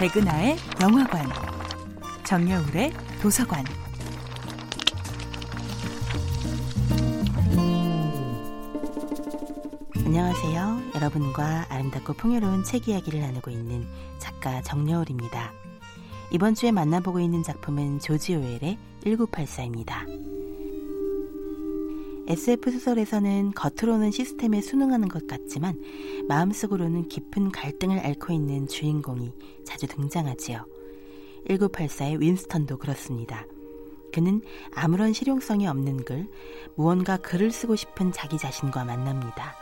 백은하의 0.00 0.56
영화관, 0.80 1.28
정여울의 2.24 2.90
도서관. 3.20 3.62
안녕하세요. 9.98 10.80
여러분과 10.94 11.66
아름답고 11.68 12.14
풍요로운 12.14 12.64
책 12.64 12.88
이야기를 12.88 13.20
나누고 13.20 13.50
있는 13.50 13.86
작가 14.18 14.62
정여울입니다. 14.62 15.52
이번 16.30 16.54
주에 16.54 16.72
만나보고 16.72 17.20
있는 17.20 17.42
작품은 17.42 17.98
조지 17.98 18.36
오웰의 18.36 18.78
1984입니다. 19.04 20.29
SF 22.30 22.70
소설에서는 22.70 23.50
겉으로는 23.56 24.12
시스템에 24.12 24.60
순응하는 24.60 25.08
것 25.08 25.26
같지만 25.26 25.82
마음속으로는 26.28 27.08
깊은 27.08 27.50
갈등을 27.50 27.98
앓고 27.98 28.32
있는 28.32 28.68
주인공이 28.68 29.32
자주 29.64 29.88
등장하지요. 29.88 30.64
1984의 31.48 32.20
윈스턴도 32.20 32.78
그렇습니다. 32.78 33.46
그는 34.12 34.42
아무런 34.76 35.12
실용성이 35.12 35.66
없는 35.66 36.04
글, 36.04 36.28
무언가 36.76 37.16
글을 37.16 37.50
쓰고 37.50 37.74
싶은 37.74 38.12
자기 38.12 38.38
자신과 38.38 38.84
만납니다. 38.84 39.56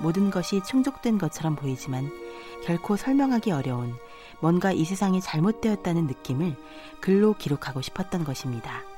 모든 0.00 0.30
것이 0.30 0.62
충족된 0.64 1.18
것처럼 1.18 1.54
보이지만 1.54 2.10
결코 2.64 2.96
설명하기 2.96 3.52
어려운 3.52 3.92
뭔가 4.40 4.72
이 4.72 4.86
세상이 4.86 5.20
잘못되었다는 5.20 6.06
느낌을 6.06 6.56
글로 7.02 7.34
기록하고 7.34 7.82
싶었던 7.82 8.24
것입니다. 8.24 8.89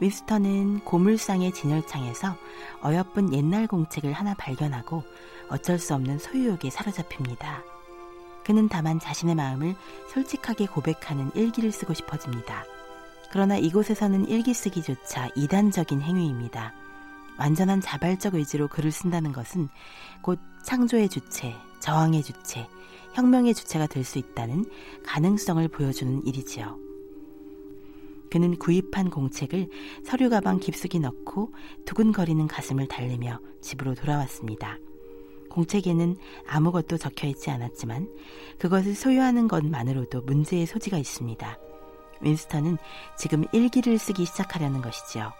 윈스턴은 0.00 0.80
고물상의 0.80 1.52
진열창에서 1.52 2.36
어여쁜 2.84 3.32
옛날 3.32 3.66
공책을 3.66 4.12
하나 4.12 4.34
발견하고 4.34 5.02
어쩔 5.48 5.78
수 5.78 5.94
없는 5.94 6.18
소유욕에 6.18 6.70
사로잡힙니다. 6.70 7.62
그는 8.44 8.68
다만 8.68 8.98
자신의 8.98 9.34
마음을 9.34 9.76
솔직하게 10.12 10.66
고백하는 10.66 11.30
일기를 11.34 11.70
쓰고 11.70 11.94
싶어집니다. 11.94 12.64
그러나 13.30 13.56
이곳에서는 13.56 14.28
일기 14.28 14.52
쓰기조차 14.52 15.28
이단적인 15.36 16.02
행위입니다. 16.02 16.74
완전한 17.38 17.80
자발적 17.80 18.34
의지로 18.34 18.68
글을 18.68 18.90
쓴다는 18.92 19.32
것은 19.32 19.68
곧 20.20 20.38
창조의 20.64 21.08
주체, 21.08 21.54
저항의 21.80 22.22
주체, 22.22 22.68
혁명의 23.14 23.54
주체가 23.54 23.86
될 23.86 24.04
수 24.04 24.18
있다는 24.18 24.64
가능성을 25.04 25.66
보여주는 25.68 26.26
일이지요. 26.26 26.78
그는 28.32 28.56
구입한 28.56 29.10
공책을 29.10 29.68
서류 30.04 30.30
가방 30.30 30.58
깊숙이 30.58 31.00
넣고 31.00 31.52
두근거리는 31.84 32.46
가슴을 32.46 32.88
달래며 32.88 33.38
집으로 33.60 33.94
돌아왔습니다. 33.94 34.78
공책에는 35.50 36.16
아무것도 36.48 36.96
적혀 36.96 37.26
있지 37.26 37.50
않았지만 37.50 38.08
그것을 38.58 38.94
소유하는 38.94 39.48
것만으로도 39.48 40.22
문제의 40.22 40.64
소지가 40.64 40.96
있습니다. 40.96 41.58
윈스턴은 42.22 42.78
지금 43.18 43.44
일기를 43.52 43.98
쓰기 43.98 44.24
시작하려는 44.24 44.80
것이지요. 44.80 45.30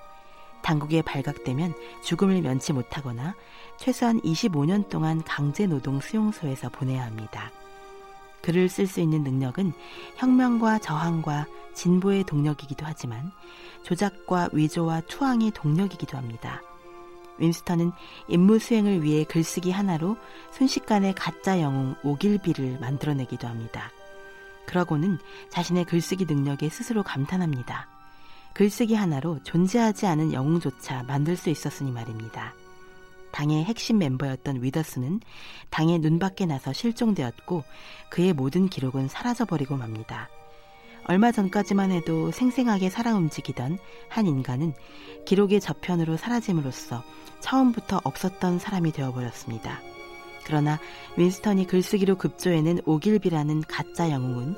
당국에 0.63 1.01
발각되면 1.01 1.73
죽음을 2.03 2.43
면치 2.43 2.75
못하거나 2.75 3.35
최소한 3.79 4.21
25년 4.21 4.91
동안 4.91 5.25
강제 5.25 5.67
노동 5.67 5.99
수용소에서 5.99 6.69
보내야 6.69 7.07
합니다. 7.07 7.53
글을 8.43 8.69
쓸 8.69 8.87
수 8.87 9.01
있는 9.01 9.23
능력은 9.23 9.73
혁명과 10.17 10.81
저항과 10.81 11.47
진보의 11.75 12.25
동력이기도 12.25 12.85
하지만 12.87 13.33
조작과 13.83 14.51
위조와 14.53 15.03
투항의 15.03 15.53
동력이기도 15.53 16.17
합니다. 16.17 16.63
윈스턴은 17.39 17.93
임무 18.29 18.59
수행을 18.59 19.03
위해 19.03 19.25
글쓰기 19.25 19.71
하나로 19.71 20.17
순식간에 20.53 21.13
가짜 21.15 21.61
영웅 21.61 21.95
오길비를 22.03 22.79
만들어내기도 22.81 23.49
합니다. 23.49 23.91
그러고는 24.67 25.19
자신의 25.51 25.85
글쓰기 25.87 26.27
능력에 26.27 26.69
스스로 26.69 27.03
감탄합니다. 27.03 27.89
글쓰기 28.55 28.95
하나로 28.95 29.43
존재하지 29.43 30.07
않은 30.07 30.33
영웅조차 30.33 31.05
만들 31.05 31.37
수 31.37 31.51
있었으니 31.51 31.91
말입니다. 31.91 32.55
당의 33.33 33.65
핵심 33.65 33.99
멤버였던 33.99 34.63
위더스는 34.63 35.21
당의 35.71 35.99
눈밖에 36.01 36.45
나서 36.45 36.73
실종되었고 36.73 37.65
그의 38.11 38.35
모든 38.35 38.69
기록은 38.69 39.09
사라져버리고 39.09 39.77
맙니다. 39.77 40.29
얼마 41.05 41.33
전까지만 41.33 41.91
해도 41.91 42.31
생생하게 42.31 42.91
살아 42.91 43.15
움직이던 43.15 43.79
한 44.09 44.27
인간은 44.27 44.73
기록의 45.25 45.61
저편으로 45.61 46.17
사라짐으로써 46.17 47.03
처음부터 47.41 48.01
없었던 48.05 48.59
사람이 48.59 48.93
되어버렸습니다. 48.93 49.81
그러나 50.45 50.79
윈스턴이 51.17 51.67
글쓰기로 51.67 52.17
급조해낸 52.17 52.81
오길비라는 52.85 53.63
가짜 53.63 54.11
영웅은 54.11 54.57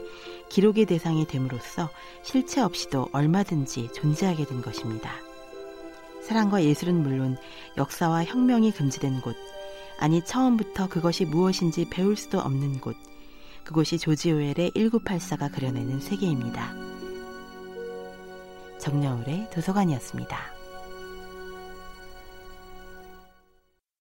기록의 0.49 0.87
대상이 0.87 1.27
됨으로써 1.27 1.91
실체 2.22 2.60
없이도 2.60 3.09
얼마든지 3.12 3.91
존재하게 3.93 4.47
된 4.47 4.62
것입니다. 4.62 5.12
사랑과 6.22 6.62
예술은 6.62 7.03
물론 7.03 7.37
역사와 7.77 8.25
혁명이 8.25 8.72
금지된 8.72 9.21
곳, 9.21 9.37
아니 9.99 10.25
처음부터 10.25 10.88
그것이 10.88 11.25
무엇인지 11.27 11.88
배울 11.91 12.16
수도 12.16 12.38
없는 12.38 12.81
곳, 12.81 12.97
그곳이 13.65 13.99
조지 13.99 14.31
오웰의 14.31 14.73
1984가 14.77 15.53
그려내는 15.53 16.01
세계입니다. 16.01 16.75
정여울의 18.79 19.49
도서관이었습니다. 19.51 20.64